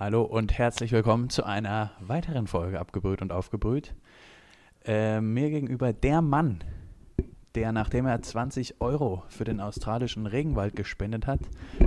[0.00, 3.94] Hallo und herzlich willkommen zu einer weiteren Folge Abgebrüht und Aufgebrüht.
[4.86, 6.64] Äh, mir gegenüber der Mann,
[7.54, 11.40] der nachdem er 20 Euro für den australischen Regenwald gespendet hat,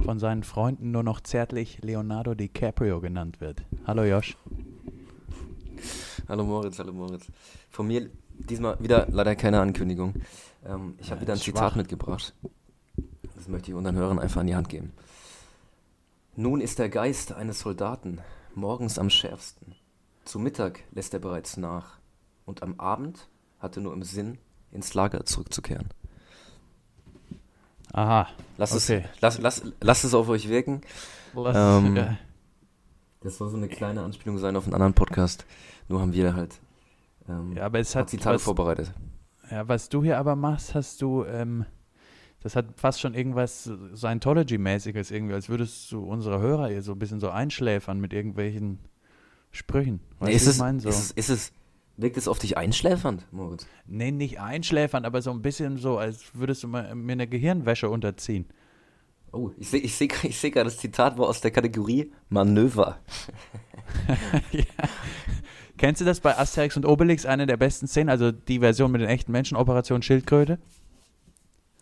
[0.05, 3.63] von seinen Freunden nur noch zärtlich Leonardo DiCaprio genannt wird.
[3.87, 4.37] Hallo Josh.
[6.29, 7.25] Hallo Moritz, hallo Moritz.
[7.71, 10.13] Von mir diesmal wieder leider keine Ankündigung.
[10.63, 11.75] Ähm, ich habe Ja, wieder ein Zitat schwach.
[11.77, 12.35] mitgebracht.
[13.35, 14.93] Das möchte ich unseren Hörern einfach an die Hand geben.
[16.35, 18.19] Nun ist der Geist eines Soldaten
[18.55, 19.75] morgens am schärfsten.
[20.25, 21.99] Zu Mittag lässt er bereits nach.
[22.45, 23.27] Und am Abend
[23.59, 24.37] hat er nur im Sinn,
[24.71, 25.89] ins Lager zurückzukehren.
[27.93, 28.27] Aha.
[28.57, 29.05] Lasst, Okay.
[29.13, 30.81] es, lass, lass, lasst es auf euch wirken.
[31.35, 32.17] Lass, Ähm, ja,
[33.21, 35.45] Das soll so eine kleine Anspielung sein auf einen anderen Podcast.
[35.87, 36.59] Nur haben wir halt
[37.29, 38.91] ähm, ja, aber es hat Zitate was, vorbereitet.
[39.49, 41.65] ja, was du hier aber machst, hast du, ähm,
[42.43, 46.99] das hat fast schon irgendwas Scientology-mäßiges irgendwie, als würdest du unsere Hörer hier so ein
[46.99, 48.79] bisschen so einschläfern mit irgendwelchen
[49.51, 50.01] Sprüchen.
[50.19, 50.79] Weißt Nee, ist, es, ich mein?
[50.79, 50.89] so.
[50.89, 51.51] ist, es, ist es,
[51.95, 53.65] wirkt es auf dich einschläfernd, Moritz?
[53.87, 58.45] Nee, nicht einschläfern, aber so ein bisschen so, als würdest du mir eine Gehirnwäsche unterziehen.
[59.31, 62.99] Oh, ich sehe ich seh, ich seh gerade, das Zitat war aus der Kategorie Manöver.
[64.51, 64.63] ja.
[65.77, 69.01] Kennst du das bei Asterix und Obelix, eine der besten Szenen, also die Version mit
[69.01, 70.59] den echten Menschen, Operation Schildkröte?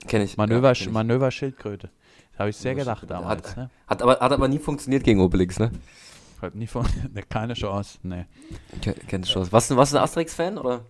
[0.07, 0.37] Kenn ich.
[0.37, 0.93] Manöver, ja, kenn ich.
[0.93, 1.89] Manöver Schildkröte.
[2.31, 3.49] Das habe ich sehr gedacht damals.
[3.51, 3.69] Hat- ne?
[3.87, 5.71] Hat aber, hat aber nie funktioniert gegen Obelix, ne?
[6.41, 6.67] Hab nie
[7.13, 8.25] ne, keine Chance, ne.
[8.81, 9.51] Ke- Kennt Chance.
[9.51, 10.85] Was, was ist ein Asterix-Fan, oder?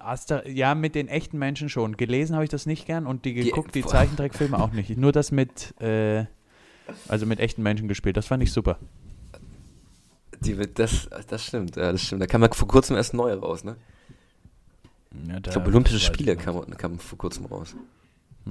[0.00, 1.96] Aster, ja, mit den echten Menschen schon.
[1.96, 3.90] Gelesen habe ich das nicht gern und die Die- geguckt, die boah.
[3.90, 4.96] Zeichentrickfilme auch nicht.
[4.96, 6.24] Nur das mit, äh,
[7.08, 8.16] also mit echten Menschen gespielt.
[8.16, 8.78] Das fand ich super.
[10.40, 12.22] Die, das, das stimmt, ja, das stimmt.
[12.22, 13.76] Da kam ja vor kurzem erst neu raus, ne?
[15.26, 17.74] Ja, Ich da- glaube, Olympische Spiele kamen kam vor kurzem raus.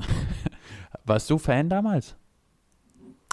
[1.05, 2.15] Warst du Fan damals?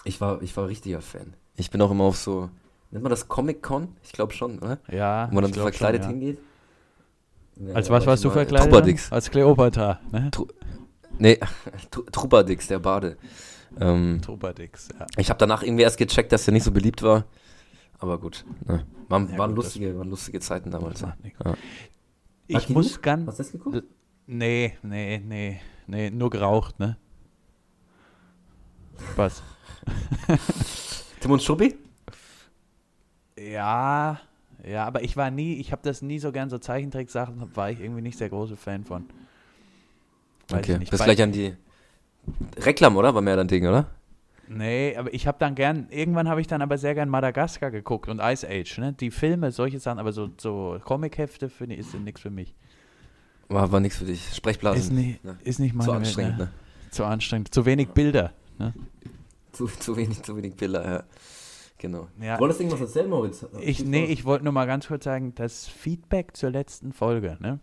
[0.05, 1.35] Ich war, ich war richtiger Fan.
[1.57, 2.51] Ich bin auch immer auf so,
[2.91, 3.89] nennt man das Comic-Con?
[4.03, 4.79] Ich glaube schon, oder?
[4.91, 5.29] Ja.
[5.31, 6.19] Wo man dann so verkleidet schon, ja.
[6.19, 6.39] hingeht.
[7.57, 8.71] Ja, Als was war warst du verkleidet?
[8.71, 9.13] Trubadix.
[9.13, 10.31] Als Kleopatra, ne?
[11.19, 11.39] Nee,
[11.93, 13.17] Tru- Trubadix, der Bade.
[13.81, 15.07] Ähm, Trubadix, ja.
[15.17, 17.25] ich habe danach irgendwie erst gecheckt, dass der nicht so beliebt war.
[17.99, 18.85] Aber gut, ne.
[19.09, 21.01] waren, Ja, waren, gut, lustige, waren lustige Zeiten damals.
[21.01, 21.17] Ja.
[22.47, 23.27] Ich Lucky muss ganz.
[23.27, 23.83] Hast du das geguckt?
[24.27, 26.97] Nee, nee, nee, nee, nur geraucht, ne?
[29.17, 29.43] Was?
[31.21, 31.75] Tim und Struppi?
[33.39, 34.21] Ja,
[34.67, 37.81] ja, aber ich war nie, ich habe das nie so gern so Zeichentricksachen, war ich
[37.81, 39.05] irgendwie nicht der große Fan von.
[40.49, 40.91] Weiß Okay, ich nicht.
[40.91, 41.55] bis Bei- gleich an die
[42.59, 43.15] Reklam, oder?
[43.15, 43.87] War mehr dein Ding, oder?
[44.47, 48.09] Nee, aber ich habe dann gern, irgendwann habe ich dann aber sehr gern Madagaskar geguckt
[48.09, 48.93] und Ice Age, ne?
[48.93, 52.55] Die Filme, solche Sachen, aber so, so Comichefte finde ich, ist nichts für mich.
[53.49, 54.35] War, war nichts für dich.
[54.35, 54.81] Sprechblasen.
[54.81, 55.39] Ist nicht, ne?
[55.45, 56.45] ist nicht meine Zu Welt, anstrengend, ne?
[56.45, 56.51] ne?
[56.91, 57.55] Zu anstrengend.
[57.55, 58.33] Zu wenig Bilder.
[58.59, 58.75] Ne?
[59.53, 61.05] Zu, zu wenig, zu wenig Bilder, ja.
[61.79, 62.09] Genau.
[62.21, 62.39] Ja.
[62.41, 63.45] Wolltest du irgendwas erzählen, Moritz?
[63.61, 67.61] Ich, nee, ich wollte nur mal ganz kurz sagen, das Feedback zur letzten Folge, ne?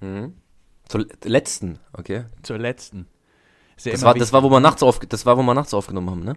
[0.00, 0.34] Mhm.
[0.88, 2.24] Zur letzten, okay.
[2.42, 3.06] Zur letzten.
[3.84, 6.10] Ja Das war, das war, wo wir nachts auf, das war, wo wir nachts aufgenommen
[6.10, 6.36] haben, ne?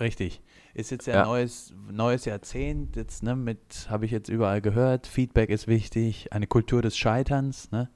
[0.00, 0.40] Richtig.
[0.74, 1.24] Ist jetzt ja, Ja.
[1.24, 5.06] neues neues Jahrzehnt jetzt ne mit habe ich jetzt überall gehört.
[5.06, 7.88] Feedback ist wichtig, eine Kultur des Scheiterns, ne?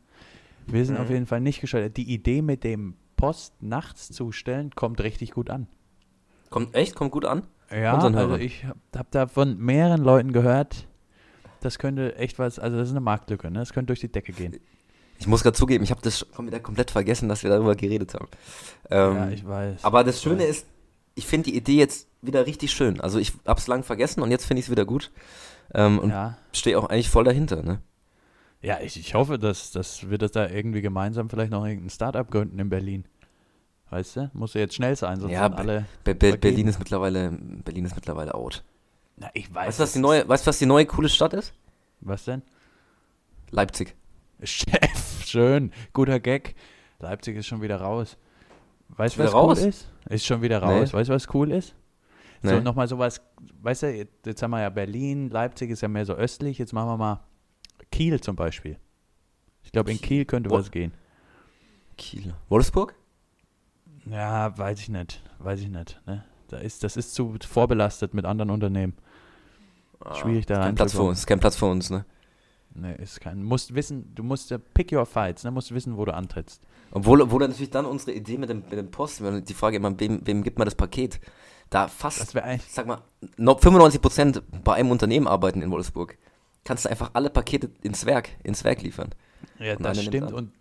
[0.66, 1.00] Wir sind Mhm.
[1.02, 1.96] auf jeden Fall nicht gescheitert.
[1.96, 5.66] Die Idee mit dem Post nachts zu stellen kommt richtig gut an.
[6.50, 7.42] Kommt echt, kommt gut an.
[7.70, 10.86] Ja, Unseren also ich habe hab da von mehreren Leuten gehört,
[11.60, 13.58] das könnte echt was, also das ist eine Marktlücke, ne?
[13.58, 14.56] Das könnte durch die Decke gehen.
[15.18, 18.14] Ich muss gerade zugeben, ich habe das schon wieder komplett vergessen, dass wir darüber geredet
[18.14, 18.28] haben.
[18.88, 19.84] Ähm, ja, ich weiß.
[19.84, 20.48] aber das Schöne weiß.
[20.50, 20.66] ist,
[21.18, 23.00] ich finde die Idee jetzt wieder richtig schön.
[23.00, 25.10] Also ich hab's lang vergessen und jetzt finde ich es wieder gut.
[25.74, 26.38] Ähm, und ja.
[26.52, 27.80] stehe auch eigentlich voll dahinter, ne?
[28.62, 32.28] Ja, ich, ich hoffe, dass, dass wir das da irgendwie gemeinsam vielleicht noch irgendein Startup
[32.28, 33.04] gründen in Berlin.
[33.90, 34.30] Weißt du?
[34.34, 35.86] Muss ja jetzt schnell sein, sonst Ja, Be- alle.
[36.04, 36.40] Be Be Vergeben.
[36.40, 38.64] Berlin ist mittlerweile, Berlin ist mittlerweile out.
[39.16, 39.68] Na, ich weiß.
[39.68, 41.52] Weißt du, was es die ist- neue, weißt, du, was die neue coole Stadt ist?
[42.00, 42.42] Was denn?
[43.50, 43.94] Leipzig.
[44.42, 45.72] Chef, schön.
[45.92, 46.54] Guter Gag.
[47.00, 48.16] Leipzig ist schon wieder raus.
[48.96, 49.60] Weißt du, was raus?
[49.60, 49.88] cool ist?
[50.08, 50.80] Ist schon wieder Nee.
[50.80, 50.92] raus.
[50.92, 51.74] Weißt du, was cool ist?
[52.42, 52.60] So, Nee.
[52.60, 53.20] nochmal sowas.
[53.62, 56.58] Weißt du, jetzt, jetzt haben wir ja Berlin, Leipzig ist ja mehr so östlich.
[56.58, 57.20] Jetzt machen wir mal
[57.90, 58.78] Kiel zum Beispiel.
[59.62, 60.92] Ich glaube, in Kiel könnte Wo- was gehen.
[61.96, 62.34] Kiel.
[62.48, 62.94] Wolfsburg?
[64.06, 65.22] Ja, weiß ich nicht.
[65.38, 66.00] Weiß ich nicht.
[66.06, 66.24] Ne?
[66.48, 68.94] Da ist, das ist zu vorbelastet mit anderen Unternehmen.
[70.14, 72.04] Schwierig da Ah, ist kein Platz für uns, kein Platz für uns, ne?
[72.74, 73.42] Ne, ist kein.
[73.42, 75.50] Musst wissen, du musst pick your fights, ne?
[75.50, 76.62] Musst wissen, wo du antrittst.
[76.92, 79.98] Obwohl, obwohl natürlich dann unsere Idee mit dem, mit dem Post, wenn die Frage immer,
[79.98, 81.20] wem, wem gibt man das Paket?
[81.70, 82.70] Da fast, Das wäre eigentlich.
[82.72, 83.02] sag mal,
[83.36, 86.16] noch 95% bei einem Unternehmen arbeiten in Wolfsburg.
[86.64, 89.10] Kannst du einfach alle Pakete ins Werk, ins Werk liefern.
[89.58, 90.32] Ja, Und das stimmt.
[90.32, 90.52] Und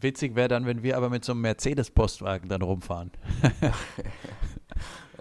[0.00, 3.10] witzig wäre dann, wenn wir aber mit so einem Mercedes-Postwagen dann rumfahren.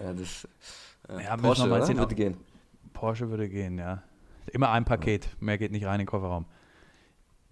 [0.02, 0.48] Ja, das,
[1.10, 2.38] äh, Ja, Porsche, sehen, Würde gehen.
[2.94, 4.02] Porsche würde gehen, ja.
[4.50, 6.46] Immer ein Paket, mehr geht nicht rein in den Kofferraum.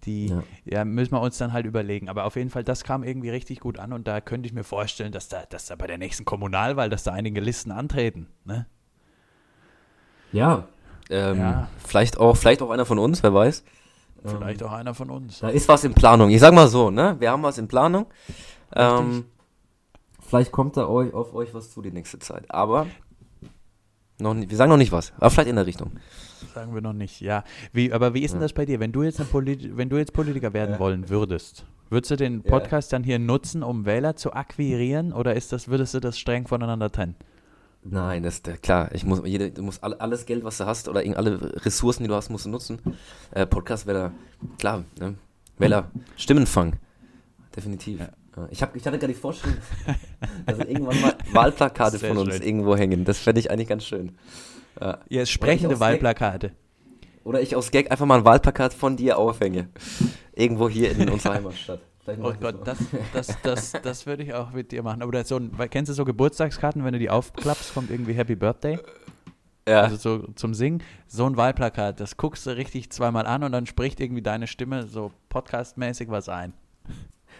[0.04, 0.42] Die, ja.
[0.64, 0.84] ja.
[0.84, 2.08] müssen wir uns dann halt überlegen.
[2.08, 4.64] Aber auf jeden Fall, das kam irgendwie richtig gut an und da könnte ich mir
[4.64, 8.28] vorstellen, dass da, dass da bei der nächsten Kommunalwahl, dass da einige Listen antreten.
[8.44, 8.66] Ne?
[10.32, 10.68] Ja,
[11.10, 11.68] ähm, ja.
[11.84, 13.64] Vielleicht, auch, vielleicht auch einer von uns, wer weiß.
[14.24, 15.40] Vielleicht ähm, auch einer von uns.
[15.40, 16.30] Da ist was in Planung.
[16.30, 17.16] Ich sag mal so, ne?
[17.18, 18.06] Wir haben was in Planung.
[18.74, 19.24] Ähm,
[20.20, 22.50] vielleicht kommt da euch, auf euch was zu die nächste Zeit.
[22.50, 22.86] Aber
[24.18, 25.92] noch nicht, wir sagen noch nicht was, aber vielleicht in der Richtung.
[26.54, 27.44] Sagen wir noch nicht, ja.
[27.72, 28.80] Wie, aber wie ist denn das bei dir?
[28.80, 30.78] Wenn du jetzt, wenn du jetzt Politiker werden ja.
[30.78, 32.98] wollen würdest, würdest du den Podcast ja.
[32.98, 36.90] dann hier nutzen, um Wähler zu akquirieren oder ist das, würdest du das streng voneinander
[36.90, 37.16] trennen?
[37.84, 38.90] Nein, das ist klar.
[38.92, 42.14] Ich muss, jede, du musst alles Geld, was du hast, oder alle Ressourcen, die du
[42.14, 42.80] hast, musst du nutzen.
[43.30, 44.12] Äh, Podcast wäre
[44.58, 45.14] klar, ne?
[45.58, 46.74] Wähler, Stimmenfang.
[47.54, 48.00] Definitiv.
[48.00, 48.08] Ja.
[48.50, 49.56] Ich, hab, ich hatte gerade die Vorstellung,
[50.46, 52.42] dass irgendwann mal Wahlplakate von uns schön.
[52.42, 53.04] irgendwo hängen.
[53.04, 54.16] Das fände ich eigentlich ganz schön.
[55.08, 56.52] Ja, sprechende Wahlplakate.
[57.24, 59.68] oder ich aus Gag einfach mal ein Wahlplakat von dir aufhänge.
[60.34, 61.80] Irgendwo hier in unserer Heimatstadt.
[62.22, 62.78] Oh Gott, das,
[63.12, 65.02] das, das, das würde ich auch mit dir machen.
[65.02, 68.78] Oder so ein, kennst du so Geburtstagskarten, wenn du die aufklappst, kommt irgendwie Happy Birthday?
[69.68, 69.82] Ja.
[69.82, 70.82] Also so zum Singen.
[71.06, 74.86] So ein Wahlplakat, das guckst du richtig zweimal an und dann spricht irgendwie deine Stimme
[74.86, 76.54] so podcastmäßig was ein.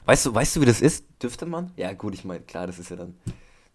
[0.05, 1.05] Weißt du, weißt du, wie das ist?
[1.23, 1.71] Dürfte man?
[1.77, 3.15] Ja, gut, ich meine, klar, das ist ja dann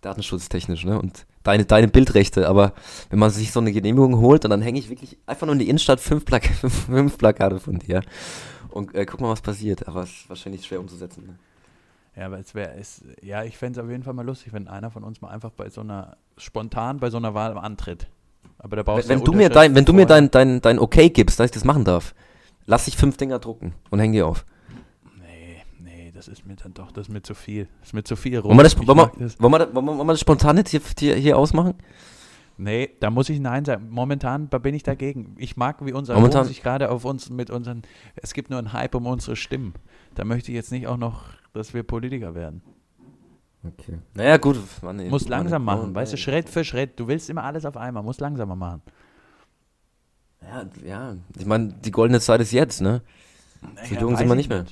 [0.01, 0.99] datenschutztechnisch, ne?
[0.99, 2.73] Und deine, deine Bildrechte, aber
[3.09, 5.59] wenn man sich so eine Genehmigung holt und dann hänge ich wirklich einfach nur in
[5.59, 6.45] die Innenstadt fünf, Plak
[6.87, 8.01] fünf Plakate von dir
[8.69, 9.87] und äh, guck mal, was passiert.
[9.87, 11.25] Aber es ist wahrscheinlich schwer umzusetzen.
[11.25, 11.35] Ne?
[12.15, 12.73] Ja, aber es wäre,
[13.21, 15.51] ja, ich fände es auf jeden Fall mal lustig, wenn einer von uns mal einfach
[15.51, 18.07] bei so einer, spontan bei so einer Wahl antritt.
[18.59, 21.09] Aber da brauchst wenn, wenn du mir dein, Wenn du mir dein, dein, dein Okay
[21.09, 22.13] gibst, dass ich das machen darf,
[22.65, 24.45] lass ich fünf Dinger drucken und häng die auf.
[26.25, 27.67] Das ist mir dann doch, das ist mir zu viel.
[27.79, 28.49] Das ist mir zu viel rum.
[28.49, 29.11] Wollen wir das, wollen wir,
[29.41, 31.73] wollen wir, wollen wir das spontan jetzt hier, hier, hier ausmachen?
[32.55, 33.89] Nee, da muss ich Nein sagen.
[33.89, 35.35] Momentan bin ich dagegen.
[35.37, 37.81] Ich mag, wie unser Momentan sich gerade auf uns mit unseren.
[38.15, 39.73] Es gibt nur einen Hype um unsere Stimmen.
[40.15, 42.61] Da möchte ich jetzt nicht auch noch, dass wir Politiker werden.
[43.65, 43.99] Okay.
[44.13, 44.57] Naja, gut.
[45.09, 46.99] Muss langsam machen, oh, weißt du, Schritt für Schritt.
[46.99, 48.81] Du willst immer alles auf einmal, muss langsamer machen.
[50.41, 51.15] Ja, ja.
[51.37, 53.01] Ich meine, die goldene Zeit ist jetzt, ne?
[53.61, 54.65] Naja, so jung sind wir nicht mehr.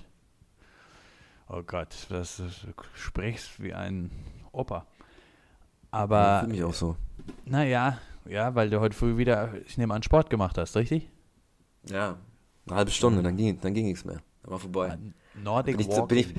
[1.54, 4.10] Oh Gott, das, du sprichst wie ein
[4.54, 4.86] Opa.
[5.92, 6.18] Aber.
[6.18, 6.96] Ja, fühle mich auch so.
[7.46, 11.10] Naja, ja, weil du heute früh wieder, ich nehme an, Sport gemacht hast, richtig?
[11.90, 12.16] Ja,
[12.66, 14.22] eine halbe Stunde, dann ging dann ging nichts mehr.
[14.44, 14.98] Dann war vorbei.
[15.44, 16.34] Nordic bin ich, bin ich,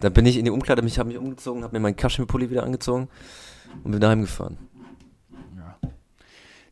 [0.00, 2.62] Dann bin ich in die Umkleide, mich habe mich umgezogen, habe mir meinen Kaschmirpulli wieder
[2.62, 3.08] angezogen
[3.84, 4.58] und bin daheim gefahren.
[5.56, 5.78] Ja.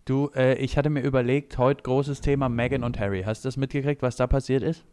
[0.04, 3.22] Du, äh, ich hatte mir überlegt, heute großes Thema Megan und Harry.
[3.22, 4.84] Hast du das mitgekriegt, was da passiert ist?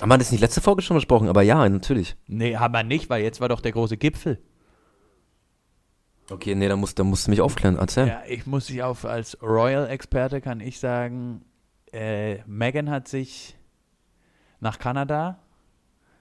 [0.00, 1.28] Haben wir das nicht letzte Folge schon besprochen?
[1.28, 2.16] Aber ja, natürlich.
[2.26, 4.42] Nee, haben wir nicht, weil jetzt war doch der große Gipfel.
[6.30, 7.76] Okay, nee, da musst, da musst du mich aufklären.
[7.76, 8.08] Erzähl.
[8.08, 11.44] Ja, ich muss dich auf, als Royal-Experte kann ich sagen,
[11.92, 13.56] äh, Meghan hat sich
[14.60, 15.38] nach Kanada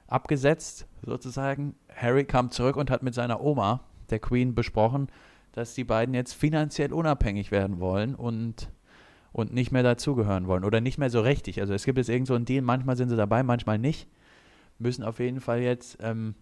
[0.08, 1.76] abgesetzt, sozusagen.
[1.96, 5.08] Harry kam zurück und hat mit seiner Oma, der Queen, besprochen,
[5.54, 8.70] dass die beiden jetzt finanziell unabhängig werden wollen und,
[9.34, 10.64] und nicht mehr dazugehören wollen.
[10.64, 11.60] Oder nicht mehr so richtig.
[11.60, 14.08] Also es gibt jetzt irgend so einen Deal, manchmal sind sie dabei, manchmal nicht.
[14.78, 16.36] Müssen auf jeden Fall jetzt ähm,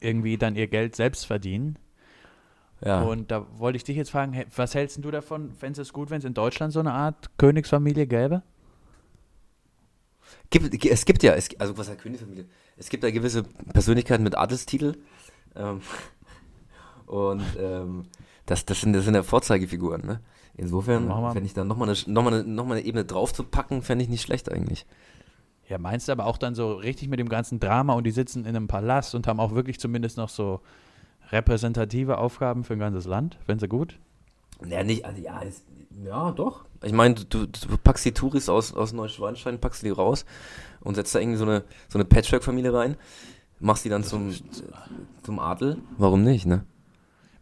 [0.00, 1.78] irgendwie dann ihr Geld selbst verdienen.
[2.84, 3.02] Ja.
[3.02, 5.52] Und da wollte ich dich jetzt fragen, was hältst du davon?
[5.60, 8.42] Du es gut, wenn es in Deutschland so eine Art Königsfamilie gäbe?
[10.50, 12.46] Gibt, es gibt ja, es, also was heißt Königsfamilie?
[12.76, 14.96] Es gibt ja gewisse Persönlichkeiten mit Adelstitel.
[15.54, 15.80] Ähm,
[17.06, 18.06] und ähm,
[18.46, 20.20] das, das, sind, das sind ja Vorzeigefiguren, ne?
[20.58, 24.02] Insofern fände ich da nochmal eine, noch eine, noch eine Ebene drauf zu packen, fände
[24.02, 24.86] ich nicht schlecht eigentlich.
[25.68, 28.44] Ja, meinst du aber auch dann so richtig mit dem ganzen Drama und die sitzen
[28.44, 30.60] in einem Palast und haben auch wirklich zumindest noch so
[31.30, 33.38] repräsentative Aufgaben für ein ganzes Land?
[33.46, 34.00] Fänden Sie gut?
[34.66, 35.62] Ja, nicht, also ja, ist,
[36.04, 36.64] ja, doch.
[36.82, 40.24] Ich meine, du, du, packst die Touris aus, aus Neuschwanstein, packst die raus
[40.80, 42.96] und setzt da irgendwie so eine, so eine Patchwork-Familie rein,
[43.60, 44.34] machst die dann zum,
[45.22, 45.78] zum Adel.
[45.98, 46.64] Warum nicht, ne?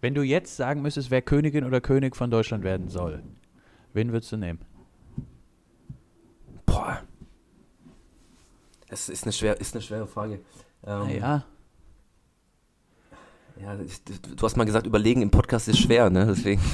[0.00, 3.22] Wenn du jetzt sagen müsstest, wer Königin oder König von Deutschland werden soll,
[3.92, 4.60] wen würdest du nehmen?
[6.66, 7.02] Boah.
[8.88, 10.40] Das ist eine, schwer, ist eine schwere Frage.
[10.84, 11.44] Ähm, naja.
[13.58, 16.26] Ja, du hast mal gesagt, überlegen im Podcast ist schwer, ne?
[16.26, 16.62] Deswegen.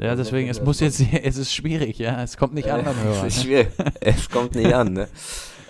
[0.00, 2.20] Ja, deswegen, es muss jetzt, es ist schwierig, ja.
[2.20, 3.26] Es kommt nicht an beim Hörer.
[3.26, 3.68] Es ist schwierig.
[4.00, 5.08] es kommt nicht an, ne?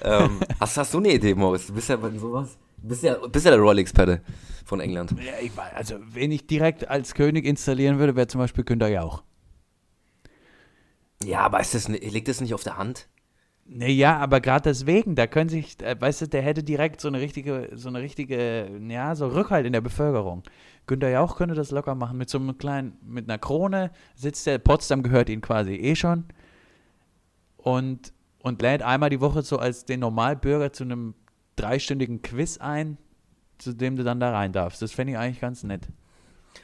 [0.02, 1.66] ähm, hast, hast du eine Idee, Moritz?
[1.66, 2.56] Du bist ja bei sowas.
[2.86, 4.20] Bist ja, bist ja der Royal-Experte
[4.66, 5.12] von England.
[5.12, 9.22] Ja, ich also, wen ich direkt als König installieren würde, wäre zum Beispiel Günther Jauch.
[11.24, 13.08] Ja, aber ist das, liegt das nicht auf der Hand?
[13.66, 17.20] Naja, aber gerade deswegen, da können sich, äh, weißt du, der hätte direkt so eine
[17.20, 20.42] richtige, so eine richtige, ja, so Rückhalt in der Bevölkerung.
[20.86, 24.58] Günter Jauch könnte das locker machen mit so einem kleinen, mit einer Krone sitzt der,
[24.58, 26.24] Potsdam gehört ihm quasi eh schon
[27.56, 31.14] und, und lädt einmal die Woche so als den Normalbürger zu einem
[31.56, 32.98] dreistündigen Quiz ein,
[33.58, 34.82] zu dem du dann da rein darfst.
[34.82, 35.88] Das fände ich eigentlich ganz nett.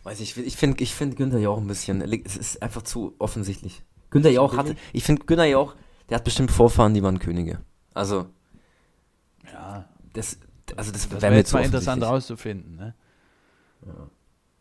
[0.03, 3.83] Weiß ich, ich finde ich find Günther Jauch ein bisschen, es ist einfach zu offensichtlich.
[4.11, 5.75] Günther Jauch hatte, ich finde Günther Jauch,
[6.09, 7.61] der hat bestimmt Vorfahren, die waren Könige.
[7.95, 8.27] Also,
[9.53, 10.39] Ja, das,
[10.77, 12.95] also das, das wäre jetzt mal interessant rauszufinden, ne?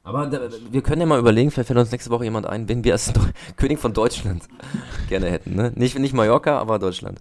[0.03, 2.83] Aber da, wir können ja mal überlegen, vielleicht fällt uns nächste Woche jemand ein, wen
[2.83, 3.13] wir als
[3.57, 4.47] König von Deutschland
[5.09, 5.55] gerne hätten.
[5.55, 5.71] Ne?
[5.75, 7.19] Nicht, nicht Mallorca, aber Deutschland.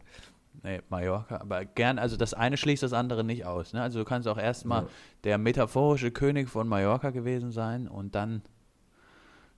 [0.63, 3.73] Nee, Mallorca, aber gern, also das eine schließt das andere nicht aus.
[3.73, 3.81] Ne?
[3.81, 4.89] Also du kannst auch erstmal Ja.
[5.25, 8.43] der metaphorische König von Mallorca gewesen sein und dann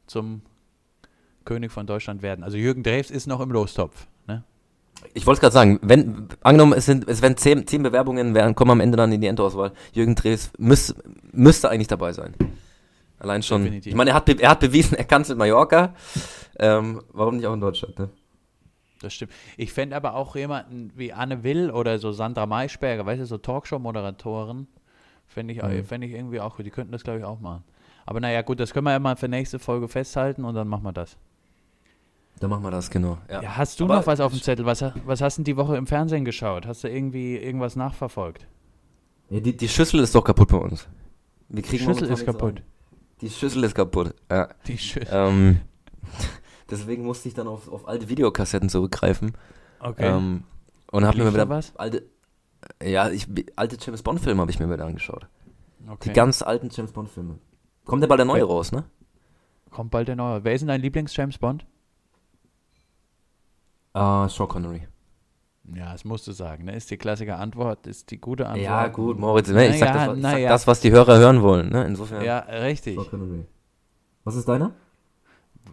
[0.06, 0.42] zum
[1.44, 2.44] König von Deutschland werden.
[2.44, 4.06] Also Jürgen Drews ist noch im Lostopf.
[4.26, 4.44] Ne?
[5.14, 8.54] Ich wollte es gerade sagen, wenn, angenommen, es, sind, es werden zehn, zehn Bewerbungen, werden,
[8.54, 9.72] kommen am Ende dann in die Endauswahl.
[9.92, 10.94] Jürgen Drews müß,
[11.32, 12.34] müsste eigentlich dabei sein.
[13.18, 13.64] Allein schon.
[13.64, 13.90] Definitiv.
[13.90, 15.94] Ich meine, er hat, er hat bewiesen, er kann es mit Mallorca.
[16.58, 17.98] Ähm, warum nicht auch in Deutschland?
[17.98, 18.10] Ne?
[19.00, 19.32] Das stimmt.
[19.56, 23.38] Ich fände aber auch jemanden wie Anne Will oder so Sandra Maischberger, weißt du, so
[23.38, 24.66] Talkshow-Moderatoren,
[25.26, 25.84] fände ich, Mhm.
[25.84, 26.66] fänd ich irgendwie auch gut.
[26.66, 27.64] Die könnten das, glaube ich, auch machen.
[28.06, 30.84] Aber naja, gut, das können wir ja mal für nächste Folge festhalten und dann machen
[30.84, 31.16] wir das.
[32.40, 33.18] Dann machen wir das, genau.
[33.30, 33.56] Ja, Ja.
[33.56, 34.64] hast du Aber- noch was auf dem Zettel?
[34.66, 36.66] Was, was hast du denn die Woche im Fernsehen geschaut?
[36.66, 38.46] Hast du irgendwie irgendwas nachverfolgt?
[39.28, 40.88] Ja, die, die Schüssel ist doch kaputt bei uns.
[41.48, 42.62] Wir Die kriegen Schüssel momentan ist kaputt.
[43.20, 44.14] Die Schüssel ist kaputt.
[44.30, 44.48] Ja.
[44.66, 45.08] Die Schüssel.
[45.12, 45.60] Ähm,
[46.70, 49.32] deswegen musste ich dann auf, auf alte Videokassetten zurückgreifen.
[49.80, 50.06] Okay.
[50.08, 50.44] Ähm,
[50.90, 51.74] und habe mir wieder was?
[51.76, 52.04] alte,
[52.82, 55.26] ja, ich, alte James Bond Filme habe ich mir wieder angeschaut.
[55.88, 56.08] okay.
[56.08, 57.38] Die ganz alten James Bond Filme.
[57.84, 58.44] Kommt ja bald der neue Ja.
[58.46, 58.84] raus, ne?
[59.70, 60.42] Kommt bald der neue.
[60.44, 61.64] Wer ist denn dein Lieblings-James Bond?
[63.92, 64.86] Ah, Sean Connery.
[65.74, 66.64] Ja, das musst du sagen.
[66.64, 66.74] Ne?
[66.76, 68.64] Ist die klassische Antwort, ist die gute Antwort.
[68.64, 69.68] Ja, gut, Moritz, ne?
[69.68, 70.48] ich, sag, Naja, das, was- ich sag naja.
[70.48, 71.84] das, was die Hörer hören wollen, ne?
[71.84, 72.24] Insofern.
[72.24, 72.98] Ja, richtig.
[74.24, 74.72] Was ist deiner?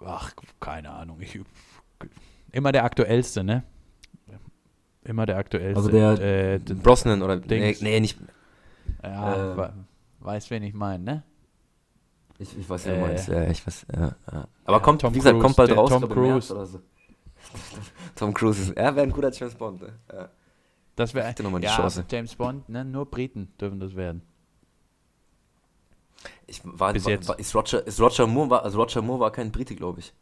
[0.05, 1.19] Ach, keine Ahnung.
[1.21, 1.39] Ich,
[2.51, 3.63] immer der aktuellste, ne?
[5.03, 5.77] Immer der aktuellste.
[5.77, 6.19] Also der
[6.55, 7.37] äh, Brosnan oder.
[7.37, 7.81] Nee, Dings.
[7.81, 8.19] nee, nicht.
[9.01, 9.69] ja, äh,
[10.19, 11.23] weiß, wen ich meine, ne?
[12.39, 13.27] Ich, ich weiß, du Äh, meinst.
[13.29, 13.85] Ja, ich weiß.
[13.95, 14.47] Ja, ja.
[14.65, 15.89] Aber Ja, kommt, Tom wie gesagt, Cruise, kommt bald raus.
[15.89, 16.53] Tom Cruise.
[16.53, 16.81] Oder so.
[18.15, 18.71] Tom Cruise ist.
[18.71, 19.93] Er wäre ein guter James Bond, ne?
[20.11, 20.29] Ja.
[20.95, 22.03] Das wäre Gib dir noch mal die ja, Chance.
[22.09, 22.83] James Bond, ne?
[22.83, 24.21] Nur Briten dürfen das werden.
[26.45, 27.27] Ich war, Bis jetzt.
[27.27, 30.13] War, ist, Roger, ist Roger Moore, war, also Roger Moore war kein Brite, glaube ich.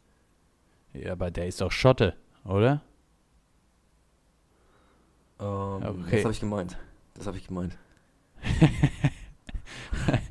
[0.92, 2.80] Ja, aber der ist doch Schotte, oder?
[5.40, 6.16] Ähm, Okay.
[6.16, 6.78] Das habe ich gemeint.
[7.14, 7.76] Das habe ich gemeint.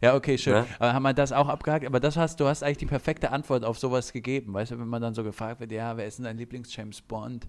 [0.00, 0.52] Ja, okay, schön.
[0.52, 0.66] Ja?
[0.78, 1.86] Aber haben wir das auch abgehakt?
[1.86, 4.52] Aber das hast, du hast eigentlich die perfekte Antwort auf sowas gegeben.
[4.52, 7.48] Weißt du, wenn man dann so gefragt wird, ja, wer ist denn dein Lieblings-James Bond?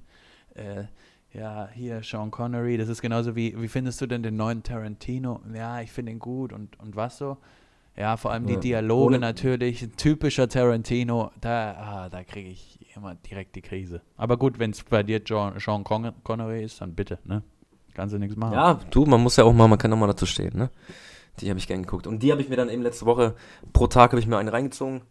[0.53, 0.85] Äh,
[1.37, 2.77] ja, hier Sean Connery.
[2.77, 5.41] Das ist genauso wie, wie findest du denn den neuen Tarantino?
[5.53, 7.37] Ja, ich finde ihn gut und, und was so?
[7.97, 8.57] Ja, vor allem die.
[8.57, 9.81] Dialoge natürlich.
[9.81, 11.31] Ein typischer Tarantino.
[11.39, 14.01] Da, ah, da kriege ich immer direkt die Krise.
[14.17, 17.41] Aber gut, wenn es bei dir John, Sean Con Connery ist, dann bitte, ne?
[17.93, 18.53] Kannst du nichts machen.
[18.53, 20.69] Ja, du, man muss ja auch mal, man kann auch mal dazu stehen, ne?
[21.39, 22.07] Die habe ich gern geguckt.
[22.07, 23.35] Und die habe ich mir dann eben letzte Woche,
[23.71, 25.01] pro Tag habe ich mir einen reingezogen.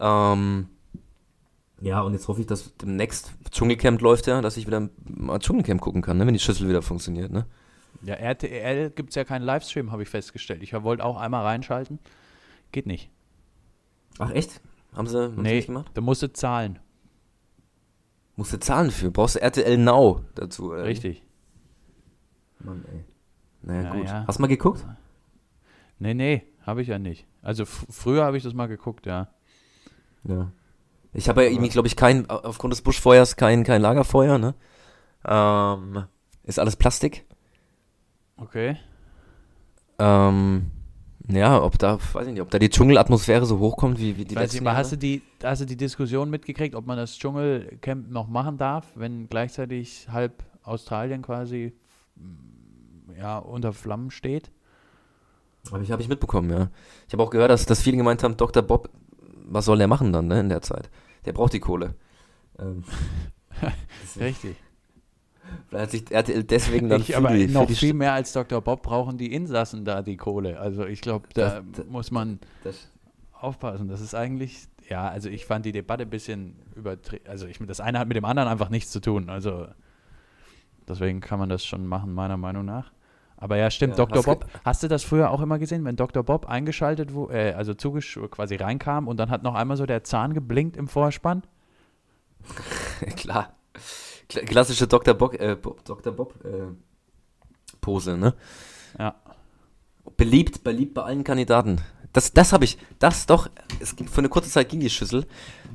[0.00, 0.68] Ähm,
[1.84, 5.80] ja, und jetzt hoffe ich, dass demnächst Dschungelcamp läuft ja, dass ich wieder mal Dschungelcamp
[5.80, 6.26] gucken kann, ne?
[6.26, 7.46] wenn die Schüssel wieder funktioniert, ne?
[8.02, 10.62] Ja, RTL gibt es ja keinen Livestream, habe ich festgestellt.
[10.62, 11.98] Ich wollte auch einmal reinschalten.
[12.72, 13.10] Geht nicht.
[14.18, 14.60] Ach echt?
[14.94, 15.90] Haben sie, haben sie Nee, nicht gemacht?
[15.94, 16.78] da musst du zahlen.
[18.36, 19.10] Musst du zahlen für.
[19.10, 20.70] Brauchst du RTL Now dazu.
[20.72, 20.76] wie?
[20.80, 21.22] Richtig.
[22.60, 23.04] Mann, ey.
[23.62, 24.06] Naja, Ja, gut.
[24.06, 24.24] ja.
[24.26, 24.84] Hast du mal geguckt?
[25.98, 27.26] Nee, nee, habe ich ja nicht.
[27.42, 29.28] Also f- früher habe ich das mal geguckt, ja.
[30.24, 30.50] Ja.
[31.14, 34.54] Ich habe ja irgendwie, glaube ich, kein, aufgrund des Buschfeuers kein, kein Lagerfeuer, ne?
[35.24, 36.04] Ähm,
[36.42, 37.24] ist alles Plastik.
[38.36, 38.76] Okay.
[39.98, 40.70] Ähm,
[41.28, 44.34] ja, ob da, weiß ich nicht, ob da die Dschungelatmosphäre so hochkommt wie, wie die
[44.34, 44.76] Weiß letzten ich Jahre.
[44.76, 48.86] hast du, die, hast du die Diskussion mitgekriegt, ob man das Dschungelcamp noch machen darf,
[48.96, 51.72] wenn gleichzeitig halb Australien quasi
[52.16, 54.50] mm, ja, unter Flammen steht?
[55.70, 56.68] Habe ich, hab ich mitbekommen, ja.
[57.06, 58.62] Ich habe auch gehört, dass, dass viele gemeint haben, Dr.
[58.62, 58.90] Bob,
[59.46, 60.90] was soll der machen dann, ne, in der Zeit?
[61.24, 61.94] Der braucht die Kohle.
[62.58, 62.84] Ähm,
[64.20, 64.56] Richtig.
[65.68, 68.60] vielleicht hat sich RTL deswegen dann Ich, aber die, noch viel mehr als Dr.
[68.60, 70.58] Bob brauchen die Insassen da die Kohle.
[70.60, 72.88] Also ich glaube, da Das- das- muss man das,
[73.32, 73.88] aufpassen.
[73.88, 77.26] Das ist eigentlich, ja, also ich fand die Debatte ein bisschen übertrieben.
[77.28, 79.28] Also ich, das eine hat mit dem anderen einfach nichts zu tun.
[79.28, 79.66] Also
[80.88, 82.92] deswegen kann man das schon machen, meiner Meinung nach.
[83.36, 84.18] Aber ja, stimmt, Ja, Dr.
[84.18, 86.22] hast Bob, hast du das früher auch immer gesehen, wenn Dr.
[86.22, 90.04] Bob eingeschaltet, wo, äh, also zugesch quasi reinkam und dann hat noch einmal so der
[90.04, 91.42] Zahn geblinkt im Vorspann?
[93.16, 93.54] klar.
[94.30, 95.14] Kla- Klassische Dr.
[95.14, 96.12] Bob, äh, Bob, Dr.
[96.12, 96.72] Bob äh,
[97.80, 98.34] Pose, ne?
[98.98, 99.14] Ja.
[100.16, 101.80] Beliebt, beliebt bei allen Kandidaten.
[102.12, 103.50] Das, das habe ich, das doch,
[103.80, 105.26] es ging, für eine kurze Zeit ging die Schüssel,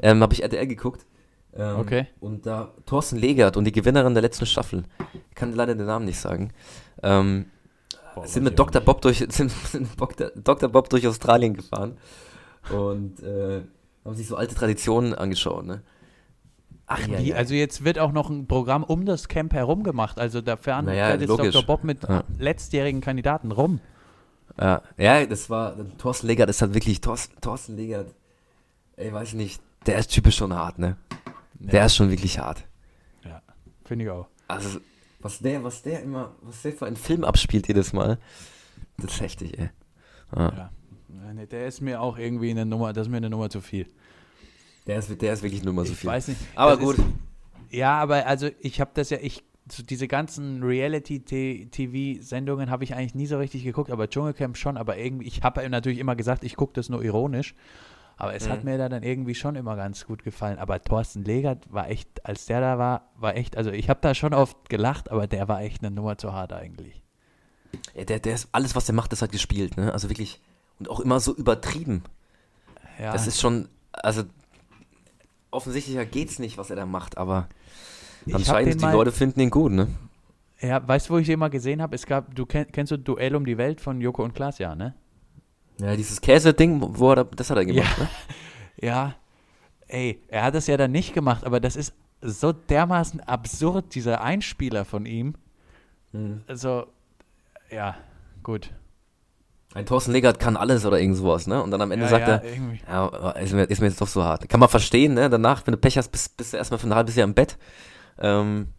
[0.02, 1.06] ähm, habe ich RTL geguckt.
[1.56, 2.08] Ähm, Okay.
[2.20, 4.84] Und da Thorsten Legert und die Gewinnerin der letzten Staffel,
[5.30, 6.52] ich kann leider den Namen nicht sagen,
[7.04, 7.46] ähm,
[8.16, 8.82] Boah, sind mit Dr.
[8.82, 10.32] Bob durch, sind mit Dr.
[10.36, 10.70] Dr.
[10.70, 11.98] Bob durch Australien gefahren
[12.72, 13.62] und äh,
[14.06, 15.82] haben sich so alte Traditionen angeschaut, ne?
[16.92, 17.24] Ach nicht.
[17.24, 17.34] Wie?
[17.36, 20.20] Also jetzt wird auch noch ein Programm um das Camp herum gemacht.
[20.20, 21.54] Also da fährt Naja, jetzt logisch.
[21.54, 21.64] Dr.
[21.66, 22.24] Bob mit Ja.
[22.40, 23.80] letztjährigen Kandidaten rum.
[24.60, 28.14] Ja, ja, das war, Thorsten Legert ist halt wirklich, Thorsten, Thorsten Legert,
[28.96, 30.98] ey, weiß ich nicht, der ist typisch schon hart, ne?
[31.60, 32.66] Der ist schon wirklich hart.
[33.24, 33.42] Ja,
[33.86, 34.28] finde ich auch.
[34.48, 34.80] Also,
[35.20, 38.18] was der, was der immer, was der für einen Film abspielt jedes Mal,
[38.98, 39.70] das ist heftig, ey.
[40.36, 40.54] Ja.
[40.54, 40.72] Ja.
[41.34, 43.88] Nee, der ist mir auch irgendwie eine Nummer, das ist mir eine Nummer zu viel.
[44.88, 46.10] Der, ist, der ist wirklich mal so ich viel.
[46.10, 46.40] weiß nicht.
[46.56, 46.98] Aber gut.
[46.98, 47.06] Ist,
[47.70, 53.16] ja, aber also ich habe das ja, ich, so diese ganzen Reality-TV-Sendungen habe ich eigentlich
[53.16, 56.56] nie so richtig geguckt, aber Dschungelcamp schon, aber irgendwie, ich habe natürlich immer gesagt, ich
[56.56, 57.54] gucke das nur ironisch.
[58.22, 58.72] Aber es hat Mhm.
[58.72, 60.60] mir da dann irgendwie schon immer ganz gut gefallen.
[60.60, 64.14] Aber Thorsten Legert war echt, als der da war, war echt, also ich habe da
[64.14, 67.02] schon oft gelacht, aber der war echt eine Nummer zu hart eigentlich.
[67.96, 69.94] Ja, der, der ist, alles, was der macht, ist halt gespielt, ne?
[69.94, 70.42] Also wirklich,
[70.80, 72.04] und auch immer so übertrieben.
[73.00, 74.24] Ja, Das ist schon, also,
[75.52, 77.48] offensichtlicher geht's nicht, was er da macht, aber
[78.26, 79.88] Ich anscheinend, die mal- Leute finden ihn gut, ne?
[80.60, 81.96] ja, weißt du, wo ich den mal gesehen habe?
[81.96, 84.76] Es gab, du kenn, kennst du Duell um die Welt von Joko und Klaas, ja,
[84.76, 84.94] ne?
[85.80, 88.08] Ja, dieses Käse-Ding, wo er da, das hat er gemacht, ne?
[88.82, 89.16] Ja,
[89.88, 94.22] ey, er hat es ja dann nicht gemacht, aber das ist so dermaßen absurd, dieser
[94.22, 95.36] Einspieler von ihm.
[96.14, 96.44] Mhm.
[96.48, 96.88] Also,
[97.70, 97.96] ja,
[98.44, 98.72] gut.
[99.74, 101.62] Ein Thorsten Legert kann alles oder irgend sowas, ne?
[101.62, 102.80] Und dann am Ende ja, sagt ja, er, irgendwie.
[102.88, 104.50] ja, ist mir, ist mir jetzt doch so hart.
[104.50, 105.30] Kann man verstehen, ne?
[105.30, 107.58] Danach, wenn du Pech hast, bist, bist du erstmal für ein halbes Jahr im Bett.
[108.18, 108.70] Ähm,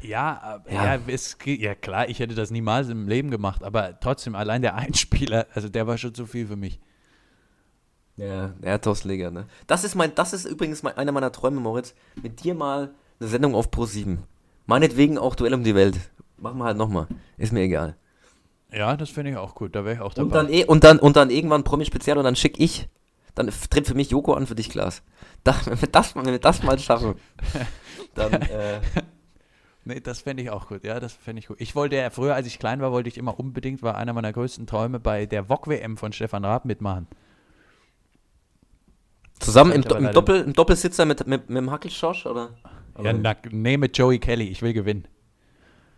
[0.00, 0.94] Ja, aber- Ja.
[0.96, 1.00] ja.
[1.06, 5.46] es, ja, klar, ich hätte das niemals im Leben gemacht, aber trotzdem, allein der Einspieler,
[5.54, 6.80] also der war schon zu viel für mich.
[8.16, 9.46] ja, ja, Thorsten Legert, ne?
[9.66, 11.94] Das ist mein, das ist übrigens mein, einer meiner Träume, Moritz.
[12.22, 14.22] Mit dir mal eine Sendung auf Pro 7.
[14.66, 15.98] Meinetwegen auch Duell um die Welt.
[16.38, 17.06] Machen wir halt nochmal.
[17.36, 17.96] Ist mir egal.
[18.72, 20.34] Ja, das finde ich auch gut, da wäre ich auch Und dabei.
[20.42, 22.88] dann, eh, und dann, und dann irgendwann Promi-Spezial und dann schick ich,
[23.34, 25.02] dann tritt für mich Joko an, für dich Klaas.
[25.44, 27.14] Da, wenn, wir das, wenn wir das mal schaffen,
[28.16, 28.80] dann, äh,
[29.86, 30.82] Nee, das fände ich auch gut.
[30.82, 31.60] Ja, das fände ich gut.
[31.60, 34.32] Ich wollte ja, früher, als ich klein war, wollte ich immer unbedingt, war einer meiner
[34.32, 37.06] größten Träume, bei der VOG-WM von Stefan Raab mitmachen.
[39.38, 42.50] zusammen im, im, Doppel, im Doppelsitzer mit, mit, mit dem Hackelschosch, oder?
[43.00, 44.48] Ja, na, nee, mit Joey Kelly.
[44.48, 45.06] Ich will gewinnen.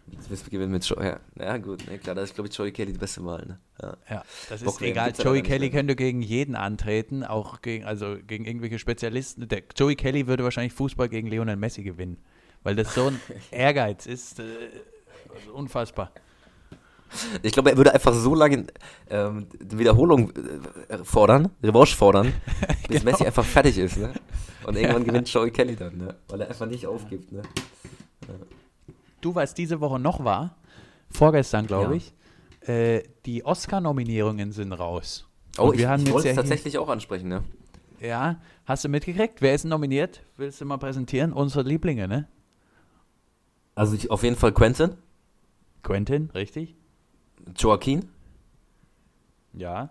[0.07, 1.07] Du gewinnen mit Joey.
[1.07, 3.47] Ja, ja gut, ne, klar, da ist, glaube ich, Joey Kelly die beste Wahl.
[3.47, 3.59] Ne?
[3.81, 3.97] Ja.
[4.11, 5.15] Ja, das ist egal.
[5.17, 9.49] Joey Kelly könnte gegen jeden antreten, auch gegen, also gegen irgendwelche Spezialisten.
[9.49, 12.19] Der Joey Kelly würde wahrscheinlich Fußball gegen Lionel Messi gewinnen,
[12.63, 14.41] weil das so ein Ehrgeiz ist.
[14.41, 14.45] Äh,
[15.35, 16.11] also unfassbar.
[17.43, 18.67] Ich glaube, er würde einfach so lange
[19.09, 20.31] ähm, Wiederholung
[20.89, 22.35] äh, fordern, Revanche fordern,
[22.89, 23.13] bis Genau.
[23.13, 23.97] Messi einfach fertig ist.
[23.97, 24.13] Ne?
[24.67, 26.15] Und irgendwann gewinnt Joey Kelly dann, ne?
[26.29, 27.33] weil er einfach nicht aufgibt.
[27.33, 27.41] Ne?
[29.21, 30.57] Du, was diese Woche noch war,
[31.11, 32.01] vorgestern glaube Ja.
[32.63, 35.27] ich, äh, die Oscar-Nominierungen sind raus.
[35.57, 37.29] Oh, ich, ich wollte es tatsächlich auch ansprechen.
[37.29, 37.43] Ne?
[38.01, 39.41] Ja, hast du mitgekriegt?
[39.41, 40.23] Wer ist nominiert?
[40.37, 41.33] Willst du mal präsentieren?
[41.33, 42.29] Unsere Lieblinge, ne?
[43.79, 44.95] Also ich, auf jeden Fall Quentin,
[45.85, 46.75] Quentin, richtig?
[47.57, 48.07] Joaquin
[49.53, 49.91] Ja.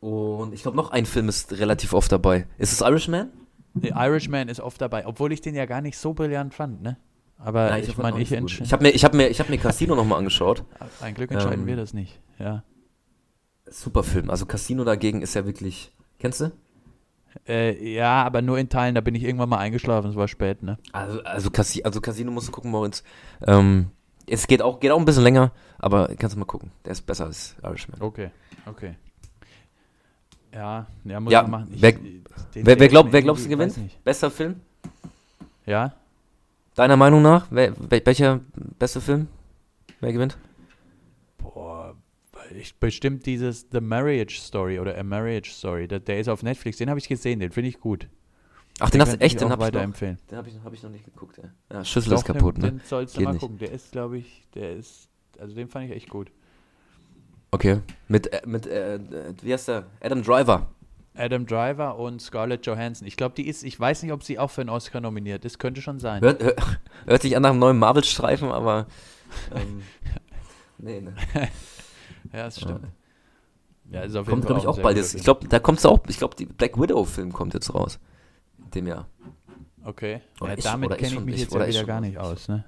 [0.00, 2.46] und ich glaube noch ein Film ist relativ oft dabei.
[2.58, 3.30] Ist es Irishman?
[3.74, 6.98] The Irishman ist oft dabei, obwohl ich den ja gar nicht so brillant fand, ne?
[7.38, 8.38] Aber Nein, ich meine, ich, gut.
[8.38, 8.64] entscheide.
[8.64, 10.64] ich habe mir, ich hab mir, ich hab mir Casino nochmal angeschaut.
[11.00, 12.20] Ein Glück entscheiden Ähm, wir das nicht.
[12.38, 12.62] Ja.
[13.66, 14.28] Super Film.
[14.28, 15.92] Also Casino dagegen ist ja wirklich.
[16.18, 16.50] Kennst du?
[17.46, 20.62] Äh, ja, aber nur in Teilen, da bin ich irgendwann mal eingeschlafen, es war spät,
[20.62, 20.78] ne?
[20.92, 23.02] Also, also, Casi also Casino musst du gucken, Moritz.
[23.46, 23.90] Ähm,
[24.26, 26.70] es geht auch, geht auch ein bisschen länger, aber kannst du mal gucken.
[26.84, 28.00] Der ist besser als Irishman.
[28.02, 28.30] Okay,
[28.66, 28.94] okay.
[30.54, 31.72] Ja, ja, muss Ja, man machen.
[31.74, 31.94] Ich, wer-
[32.54, 33.78] Wer, wer, glaub, wer glaubst du gewinnt?
[34.04, 34.56] Bester Film?
[35.66, 35.92] Ja,
[36.74, 37.46] Deiner Meinung nach?
[37.50, 38.40] Wer, wel- welcher
[38.78, 39.26] beste Film?
[40.00, 40.38] Wer gewinnt?
[42.56, 46.78] Ich, bestimmt dieses The Marriage Story oder A Marriage Story, der, der ist auf Netflix,
[46.78, 48.08] den habe ich gesehen, den finde ich gut.
[48.80, 50.82] Ach, den hast du echt, den auch hab ich noch, den hab ich, hab ich
[50.82, 51.38] noch nicht geguckt.
[51.38, 52.70] Ja, ja Schüssel ist Doch, kaputt, den, ne?
[52.72, 53.40] Den sollst du Geht mal nicht.
[53.40, 53.58] gucken.
[53.58, 55.08] Der ist, glaube ich, der ist,
[55.38, 56.30] also den fand ich echt gut.
[57.50, 57.80] Okay.
[58.06, 59.00] Mit, äh, mit äh, äh,
[59.42, 59.86] wie heißt der?
[60.00, 60.68] Adam Driver.
[61.14, 63.08] Adam Driver und Scarlett Johansson.
[63.08, 65.58] Ich glaube, die ist, ich weiß nicht, ob sie auch für einen Oscar nominiert ist.
[65.58, 66.20] Könnte schon sein.
[66.22, 68.86] Hört, hört, hört sich an nach einem neuen Marvel-Streifen, aber.
[69.54, 69.82] Ähm,
[70.78, 71.14] nee, ne.
[72.32, 72.80] Ja, das stimmt.
[73.90, 74.96] Ja, ist auf Kommt, glaube ich, auch bald.
[74.98, 76.00] Jetzt, ich glaube, da kommt es auch.
[76.08, 77.98] Ich glaube, die Black Widow-Film kommt jetzt raus.
[78.64, 79.06] In dem Jahr.
[79.84, 80.20] Okay.
[80.40, 82.18] Oder Ja, ich- damit ich kenne ich mich ich- jetzt oder ja wieder gar nicht
[82.18, 82.64] aus, ne?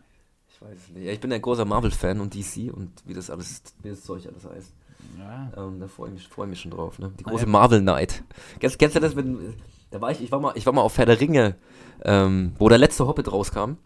[0.49, 1.05] Ich weiß es nicht.
[1.05, 4.27] Ja, ich bin ein großer Marvel-Fan und DC und wie das alles, wie das Zeug
[4.27, 4.73] alles heißt.
[5.18, 5.53] Ja.
[5.57, 7.12] Ähm, da freue ich, mich- freu ich mich schon drauf, ne?
[7.18, 7.51] Die Ah, große ja.
[7.51, 8.23] Marvel Night.
[8.59, 9.55] Kennst, kennst du das, wenn,
[9.90, 11.57] da war ich, ich war mal, ich war mal auf Herr der Ringe,
[12.03, 13.77] ähm, wo der letzte Hobbit rauskam.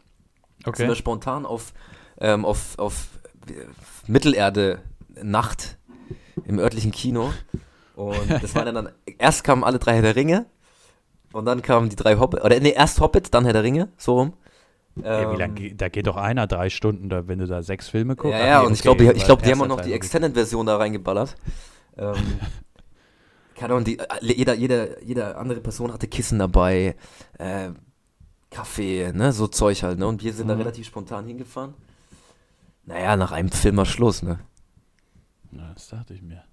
[0.64, 0.94] Sind wir Okay.
[0.94, 1.72] spontan auf,
[2.18, 3.08] ähm, auf, auf
[3.48, 3.66] äh,
[4.06, 4.80] Mittelerde
[5.22, 5.78] Nacht
[6.44, 7.38] im örtlichen Kino.
[7.94, 10.46] Und das war dann, dann, erst kamen alle drei Herr der Ringe
[11.32, 14.14] und dann kamen die drei Hobbit, oder nee, erst Hobbit, dann Herr der Ringe, so
[14.18, 14.34] rum.
[15.16, 17.88] Ja, wie Ähm, lang, da geht doch einer drei Stunden, da, wenn du da sechs
[17.88, 18.32] Filme guckst.
[18.32, 19.92] Ja, ja, nee, und ich okay, glaube, ich war glaube, die haben auch noch die.
[19.92, 21.36] Extended-Version da reingeballert.
[21.96, 22.40] Ähm,
[23.54, 26.96] keine Ahnung, die, jeder, jeder, jede andere Person hatte Kissen dabei,
[27.38, 27.70] äh,
[28.50, 30.60] Kaffee, ne, so Zeug halt, ne, und wir sind da Mhm.
[30.60, 31.74] relativ spontan hingefahren.
[32.86, 34.38] Naja, nach einem Film war Schluss, ne.
[35.56, 36.44] Ja, das dachte ich mir.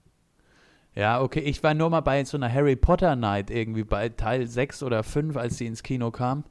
[0.93, 4.47] Ja, okay, ich war nur mal bei so einer Harry Potter Night irgendwie bei Teil
[4.47, 6.43] 6 oder 5, als die ins Kino kam.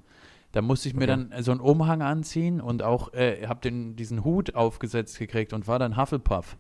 [0.53, 1.07] Da musste ich mir Okay.
[1.07, 5.69] dann so einen Umhang anziehen und auch äh, habe den diesen Hut aufgesetzt gekriegt und
[5.69, 6.57] war dann Hufflepuff.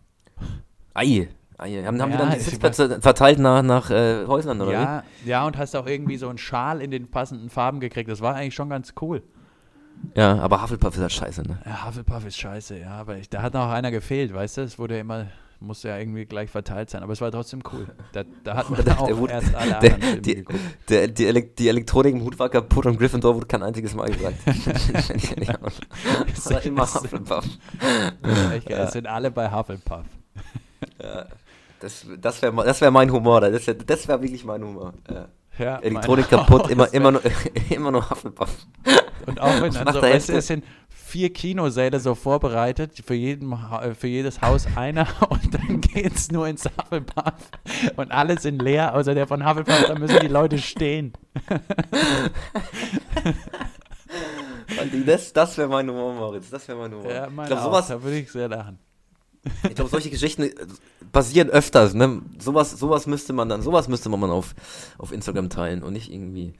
[0.94, 4.72] Ei, ei, haben, haben Ja, wir dann die Sitzplätze verteilt nach, nach äh, Häusern, oder
[4.72, 8.10] Ja, ja, und hast auch irgendwie so einen Schal in den passenden Farben gekriegt.
[8.10, 9.22] Das war eigentlich schon ganz cool.
[10.14, 10.20] wie?
[10.20, 11.58] Ja, aber Hufflepuff ist halt scheiße, ne.
[11.64, 14.60] Ja, Hufflepuff ist scheiße, ja, aber ich, da hat noch einer gefehlt, weißt du?
[14.62, 15.26] Es wurde ja immer,
[15.60, 17.86] musste ja irgendwie gleich verteilt sein, aber es war trotzdem cool.
[18.12, 20.44] Da, da hat man auch der wurde- erst alle der- anderen die-.
[20.88, 24.10] Der, die, Elek die Elektronik im Hut war kaputt und Gryffindor wurde kein einziges Mal
[24.10, 24.36] gesagt.
[26.34, 27.44] das war immer Hufflepuff.
[28.66, 30.04] Es sind alle bei Hufflepuff.
[31.02, 31.26] Ja,
[31.80, 33.40] das das wäre das wär mein Humor.
[33.40, 34.94] Das wäre das wär wirklich mein Humor.
[35.10, 35.28] Ja.
[35.58, 37.20] Ja, Elektronik kaputt, immer, immer, nur,
[37.68, 38.66] immer nur Hufflepuff.
[39.26, 40.64] Und auch wenn Nach dann so, der weißt es sind
[41.10, 46.46] vier Kinosäle so vorbereitet, für, jeden, Ha- für jedes Haus einer und dann geht's nur
[46.48, 47.34] ins Hufflepuff
[47.96, 51.12] und alle sind leer, außer der von Hufflepuff, da müssen die Leute stehen.
[54.80, 56.48] Und Das, das wäre mein Humor, Moritz.
[56.50, 57.10] Das wäre mein Humor.
[57.10, 58.78] Ja, ich meine glaube, auch, sowas, da würde ich sehr lachen.
[59.68, 60.54] ich glaub, solche Geschichten äh,
[61.12, 61.94] passieren öfters.
[61.94, 62.22] Ne?
[62.38, 64.54] Sowas, sowas müsste man dann, sowas müsste man auf,
[64.98, 66.52] auf Instagram teilen und nicht irgendwie.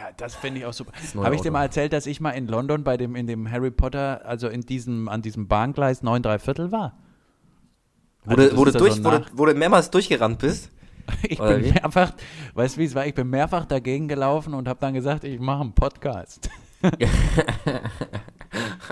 [0.00, 0.92] Ja, das finde ich auch super.
[1.22, 3.70] Habe ich dir mal erzählt, dass ich mal in London bei dem, in dem Harry
[3.70, 6.96] Potter, also in diesem, an diesem Bahngleis 9 3 Viertel war?
[8.24, 10.70] Wo, Also wo, du so mehrmals durchgerannt bist.
[11.24, 11.72] Ich Oder bin wie?
[11.72, 12.12] mehrfach,
[12.54, 13.04] weißt du wie es war?
[13.04, 16.48] Ich bin mehrfach dagegen gelaufen und habe dann gesagt, ich mache einen Podcast.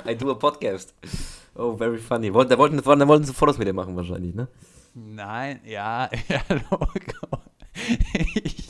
[0.05, 0.95] I do a podcast.
[1.55, 2.33] Oh, very funny.
[2.35, 4.49] Woll- Da wollten, da wollten sie Fotos mit dir machen wahrscheinlich, ne?
[4.95, 6.41] Nein, ja, ja,
[6.71, 7.39] Logo.
[8.43, 8.68] Ich,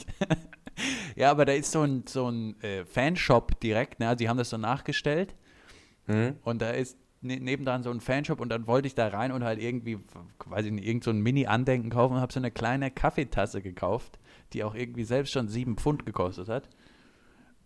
[1.16, 4.09] ja, aber da ist so ein, so ein äh, Fanshop direkt, ne?
[4.09, 5.35] Also die haben das so nachgestellt
[6.07, 6.37] Mhm.
[6.42, 9.44] und da ist ne, nebendran so ein Fanshop und dann wollte ich da rein und
[9.44, 9.98] halt irgendwie,
[10.46, 14.18] weiß ich nicht, irgend so ein Mini-Andenken kaufen und habe so eine kleine Kaffeetasse gekauft,
[14.55, 16.68] die auch irgendwie selbst schon sieben Pfund gekostet hat.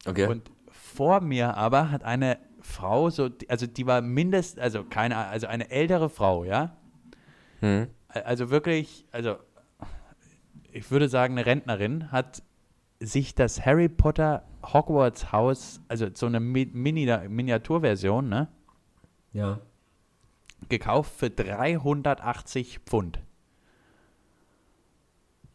[0.07, 0.27] Okay.
[0.27, 5.47] Und vor mir aber hat eine Frau, so, also die war mindest, also keine, also
[5.47, 6.77] eine ältere Frau, ja,
[7.61, 7.87] Mhm.
[8.09, 9.37] also wirklich, also
[10.73, 12.43] ich würde sagen, eine Rentnerin hat
[13.07, 18.49] sich das Harry Potter Hogwarts Haus, also so eine Mi Mini Miniaturversion, ne,
[19.33, 19.59] Ja.
[20.69, 23.19] gekauft für 380 Pfund.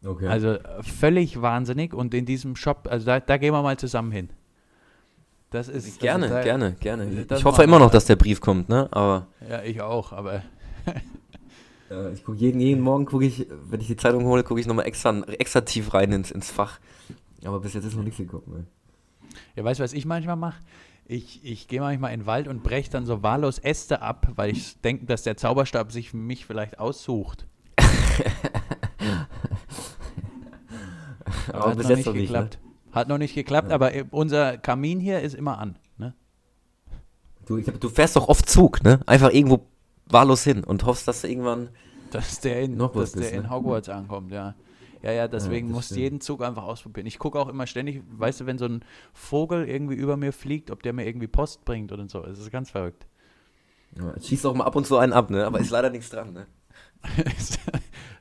[0.04, 0.26] Okay.
[0.28, 4.12] Also äh, völlig wahnsinnig und in diesem Shop, also da, da gehen wir mal zusammen
[4.12, 4.30] hin.
[5.50, 7.24] Das ist gerne, also da, gerne, gerne.
[7.24, 8.86] das Ich hoffe immer noch, dass der Brief kommt, ne?
[8.90, 10.42] Aber Ja, ich auch, aber
[12.12, 14.84] ich gucke jeden, jeden Morgen gucke ich, wenn ich die Zeitung hole, gucke ich nochmal
[14.86, 16.78] extra, extra tief rein ins, ins Fach.
[17.44, 18.66] Aber bis jetzt ist noch nichts gekommen, ne?
[19.56, 20.60] Ja, weißt du, was ich manchmal mache?
[21.06, 24.50] Ich, ich gehe manchmal in den Wald und breche dann so wahllos Äste ab, weil
[24.50, 27.46] ich denke, dass der Zauberstab sich mich vielleicht aussucht.
[31.52, 32.38] Aber hat bis noch jetzt nicht noch nicht, ne?
[32.38, 32.58] geklappt.
[32.92, 33.74] Hat noch nicht geklappt, Ja.
[33.74, 35.78] aber äh, unser Kamin hier ist immer an.
[35.98, 36.14] Ne?
[37.46, 39.00] Du, hab, du fährst doch oft Zug, ne?
[39.06, 39.66] Einfach irgendwo
[40.06, 41.68] wahllos hin und hoffst, dass du irgendwann.
[42.10, 43.50] Dass der in, dass der ist, in ne?
[43.50, 44.54] Hogwarts ankommt, ja.
[45.08, 47.06] Ja, ja, deswegen das musst du jeden Zug einfach ausprobieren.
[47.06, 50.70] Ich gucke auch immer ständig, weißt du, wenn so ein Vogel irgendwie über mir fliegt,
[50.70, 52.22] ob der mir irgendwie Post bringt oder so.
[52.24, 53.06] Es ist ganz verrückt.
[53.96, 55.46] Ja, schießt auch mal ab und zu einen ab, ne?
[55.46, 56.46] Aber ist leider nichts dran, ne?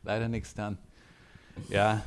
[0.04, 0.78] Leider nichts dran.
[1.68, 2.04] Ja,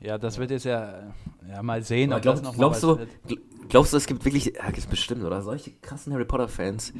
[0.00, 1.14] ja, das wird jetzt ja,
[1.48, 3.36] ja mal sehen, Aber ob glaub, das noch glaubst, mal du,
[3.68, 5.40] glaubst du, es gibt wirklich, ja, gibt's bestimmt, oder?
[5.42, 6.94] Solche krassen Harry Potter-Fans,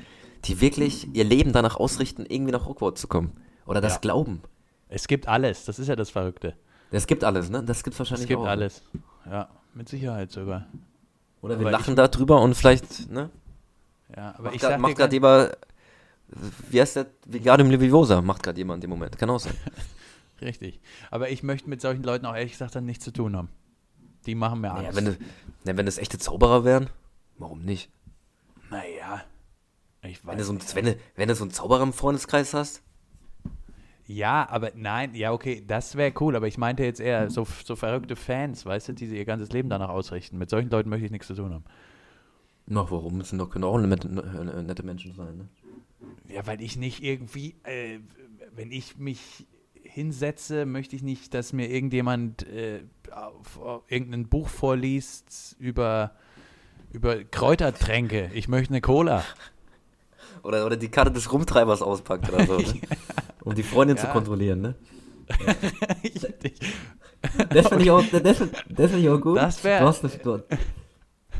[0.45, 3.33] die wirklich ihr Leben danach ausrichten, irgendwie nach Hogwarts zu kommen.
[3.67, 3.99] Oder das Ja.
[3.99, 4.43] glauben.
[4.89, 6.55] Es gibt alles, das ist ja das Verrückte.
[6.91, 7.63] Das gibt alles, ne?
[7.63, 8.47] Das gibt's wahrscheinlich Es gibt auch.
[8.47, 8.83] alles.
[9.29, 10.67] Ja, mit Sicherheit sogar.
[11.43, 13.31] Oder wir Aber lachen da drüber und vielleicht, ne?
[14.17, 15.57] Ja, aber Macht ich sag macht gerade jemand,
[16.71, 17.07] wie heißt der?
[17.27, 19.19] Vigadium Leviosa macht gerade jemand im Moment.
[19.19, 19.55] Kann auch sein.
[20.41, 20.81] richtig.
[21.11, 23.49] Aber ich möchte mit solchen Leuten auch ehrlich gesagt dann nichts zu tun haben.
[24.27, 24.97] Die machen mir Naja, Angst.
[24.97, 26.89] wenn, ne, wenn das echte Zauberer wären,
[27.39, 27.91] Warum nicht?
[28.71, 29.23] Naja.
[30.03, 32.55] Ich weiß Wenn du, so, ein- wenn, du, wenn du so einen Zauberer im Freundeskreis
[32.55, 32.83] hast?
[34.07, 37.75] Ja, aber nein, ja, okay, das wäre cool, aber ich meinte jetzt eher so, so
[37.75, 40.39] verrückte Fans, weißt du, die sie ihr ganzes Leben danach ausrichten.
[40.39, 41.65] Mit solchen Leuten möchte ich nichts zu tun haben.
[42.67, 43.19] Na, warum?
[43.19, 45.49] Das sind doch, können auch nette, äh, nette Menschen sein, ne?
[46.29, 47.99] Ja, weil ich nicht irgendwie, äh,
[48.55, 49.47] wenn ich mich
[49.83, 56.13] hinsetze, möchte ich nicht, dass mir irgendjemand äh, auf, auf irgendein Buch vorliest über,
[56.93, 58.31] über Kräutertränke.
[58.35, 59.25] Ich möchte eine Cola.
[60.43, 62.75] Oder, oder die Karte des Rumtreibers auspackt oder so, ne?
[63.45, 64.13] Um die Freundin zu Ja.
[64.13, 64.75] kontrollieren, ne?
[67.51, 69.37] Das finde ich, auch- das das find ich auch gut.
[69.39, 69.81] Das wär-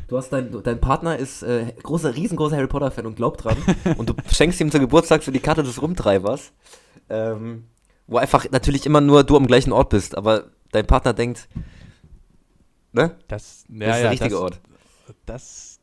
[0.07, 3.57] Du hast, dein, dein Partner ist äh, großer, riesengroßer Harry Potter-Fan und glaubt dran.
[3.97, 6.53] und du schenkst ihm zum Geburtstag so die Karte des Rumtreibers.
[7.09, 7.65] Ähm,
[8.07, 11.49] wo einfach natürlich immer nur du am gleichen Ort bist, aber dein Partner denkt,
[12.93, 13.17] ne?
[13.27, 14.61] das, ja, Das ist ja, der richtige das, Ort.
[15.25, 15.76] Das,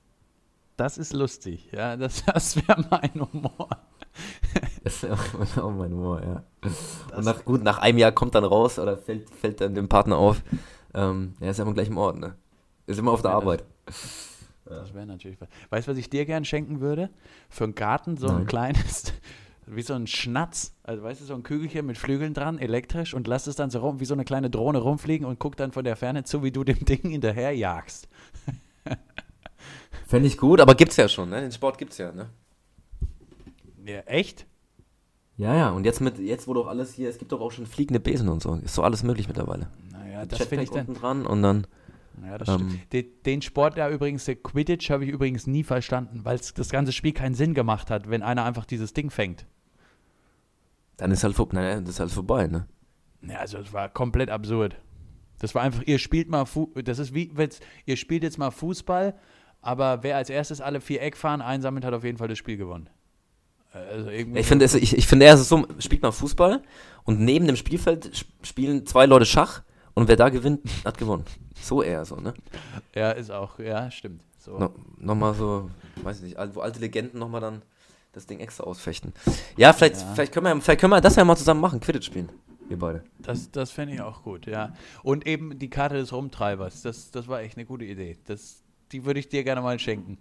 [0.76, 3.68] das ist lustig, ja, das, das wäre mein Humor.
[4.84, 5.10] Das ist
[5.58, 6.42] auch, mein Humor, ja.
[6.60, 9.88] Das- und nach, gut, nach einem Jahr kommt dann raus oder fällt, fällt dann dem
[9.88, 10.42] Partner auf,
[10.94, 12.34] ähm, er ist ja am gleichen Ort, ne?
[12.86, 13.64] Ist immer auf der Ja, das- Arbeit.
[14.66, 15.48] Das wäre natürlich was.
[15.70, 17.10] Weißt du, was ich dir gern schenken würde?
[17.50, 18.46] Für einen Garten so ein Nein.
[18.46, 19.12] kleines,
[19.66, 20.74] wie so ein Schnatz.
[20.82, 23.80] Also weißt du, so ein Kügelchen mit Flügeln dran, elektrisch und lass es dann so
[23.80, 26.50] rum, wie so eine kleine Drohne rumfliegen und guck dann von der Ferne zu, wie
[26.52, 28.08] du dem Ding hinterherjagst.
[30.06, 31.40] Fände ich gut, aber gibt's ja schon, ne?
[31.40, 32.30] Den Sport gibt's ja, ne?
[33.86, 34.46] Ja, echt?
[35.36, 37.66] Ja, ja, und jetzt mit, jetzt wo doch alles hier, es gibt doch auch schon
[37.66, 38.54] fliegende Besen und so.
[38.56, 39.68] Ist so alles möglich mittlerweile.
[39.90, 40.86] Naja, das finde ich dann.
[40.86, 41.66] unten dran und dann.
[42.24, 42.92] Ja, das Ähm, stimmt.
[42.92, 46.92] Den, den Sport da übrigens, der Quidditch, habe ich übrigens nie verstanden, weil das ganze
[46.92, 49.46] Spiel keinen Sinn gemacht hat, wenn einer einfach dieses Ding fängt.
[50.96, 52.68] Dann ist halt, nein, das ist halt vorbei, ne?
[53.22, 54.76] Ja, also es war komplett absurd.
[55.40, 57.32] Das war einfach, ihr spielt mal, Fu das ist wie,
[57.86, 59.14] ihr spielt jetzt mal Fußball,
[59.64, 62.88] aber wer als erstes alle vier Eckfahnen einsammelt, hat auf jeden Fall das Spiel gewonnen.
[63.72, 66.62] Also Ich finde, es, ich, ich finde eher so, spielt man Fußball
[67.04, 69.62] und neben dem Spielfeld sp- spielen zwei Leute Schach
[69.94, 71.24] und wer da gewinnt, hat gewonnen.
[71.60, 72.34] So eher so, ne?
[72.94, 74.22] ja, ist auch, ja, stimmt.
[74.38, 74.58] So.
[74.58, 75.70] No, nochmal so,
[76.02, 77.62] weiß ich nicht, wo alte Legenden nochmal dann
[78.12, 79.12] das Ding extra ausfechten.
[79.56, 80.12] Ja, vielleicht, Ja.
[80.14, 82.28] Vielleicht, können wir, vielleicht können wir das ja mal zusammen machen, Quidditch spielen.
[82.68, 83.02] Wir beide.
[83.18, 84.72] Das, das fände ich auch gut, ja.
[85.02, 88.16] Und eben die Karte des Rumtreibers, das, das war echt eine gute Idee.
[88.26, 88.62] Das,
[88.94, 90.18] die würde ich dir gerne mal schenken.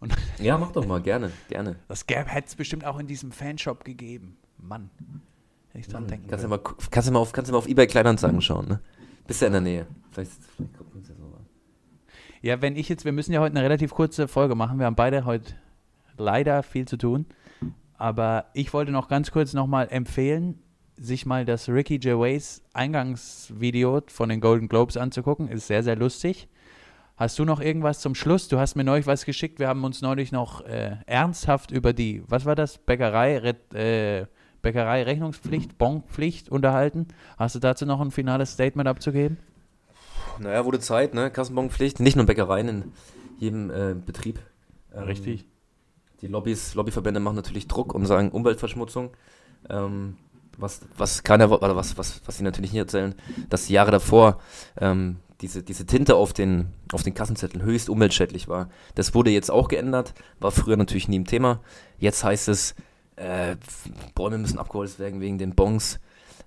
[0.00, 1.76] Und Ja, mach doch mal, gerne, gerne.
[1.88, 4.38] das hätte es bestimmt auch in diesem Fanshop gegeben.
[4.58, 4.90] Mann.
[5.68, 6.58] Hätte ich dran denken Kannst du mal,
[6.90, 8.80] kannst du mal auf, kannst du mal auf eBay Kleinanzeigen schauen, ne?
[9.26, 9.86] Bist ja in der Nähe.
[10.10, 11.46] Vielleicht, vielleicht gucken wir uns ja so an.
[12.40, 14.78] Ja, wenn ich jetzt, wir müssen ja heute eine relativ kurze Folge machen.
[14.78, 15.54] Wir haben beide heute
[16.16, 17.26] leider viel zu tun.
[17.96, 20.58] Aber ich wollte noch ganz kurz nochmal empfehlen,
[20.96, 25.48] sich mal das Ricky Gervais Eingangsvideo von den Golden Globes anzugucken.
[25.48, 26.48] Ist sehr, sehr lustig.
[27.16, 28.48] Hast du noch irgendwas zum Schluss?
[28.48, 29.60] Du hast mir neulich was geschickt.
[29.60, 32.78] Wir haben uns neulich noch äh, ernsthaft über die, was war das?
[32.78, 33.36] Bäckerei,
[33.72, 34.26] äh,
[34.62, 37.06] Bäckerei Rechnungspflicht, Bonpflicht unterhalten.
[37.38, 39.36] Hast du dazu noch ein finales Statement abzugeben?
[40.40, 41.30] Naja, wurde Zeit, ne?
[41.30, 42.92] Kassenbonpflicht, nicht nur Bäckereien in
[43.38, 44.40] jedem äh, Betrieb.
[44.92, 45.46] Ähm, Richtig.
[46.20, 49.10] Die Lobbys, Lobbyverbände machen natürlich Druck und sagen Umweltverschmutzung.
[49.70, 50.16] Ähm,
[50.58, 53.14] was, was keiner, oder was, was, was sie natürlich nicht erzählen,
[53.50, 54.40] dass die Jahre davor
[54.80, 58.68] ähm, diese, diese Tinte auf den, auf den Kassenzetteln höchst umweltschädlich war.
[58.94, 61.60] Das wurde jetzt auch geändert, war früher natürlich nie ein Thema.
[61.98, 62.74] Jetzt heißt es,
[63.16, 63.56] äh,
[64.14, 66.00] Bäume müssen abgeholzt werden wegen den Bons.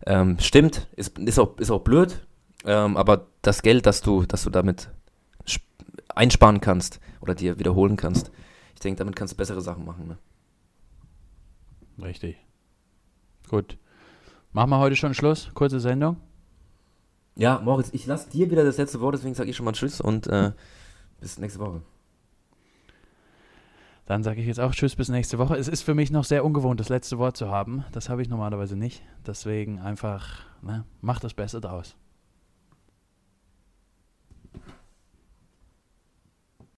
[0.06, 2.26] Ähm, stimmt, ist, ist, auch, ist auch blöd,
[2.66, 4.90] ähm, aber das Geld, das du, das du damit
[5.48, 5.66] sp-
[6.10, 8.32] einsparen kannst oder dir wiederholen kannst,
[8.74, 10.08] ich denke, damit kannst du bessere Sachen machen.
[10.08, 10.18] Ne?
[12.06, 12.38] Richtig.
[13.50, 13.78] Gut.
[14.54, 15.50] Machen wir heute schon Schluss?
[15.56, 16.18] Kurze Sendung.
[17.38, 20.02] Ja, Moritz, ich lasse dir wieder das letzte Wort, deswegen sage ich schon mal Tschüss
[20.02, 20.54] und äh,
[21.22, 21.82] bis nächste Woche.
[24.08, 25.56] Dann sage ich jetzt auch Tschüss bis nächste Woche.
[25.56, 27.86] Es ist für mich noch sehr ungewohnt, das letzte Wort zu haben.
[27.92, 29.04] Das habe ich normalerweise nicht.
[29.28, 31.96] Deswegen einfach, ne, mach das Beste draus.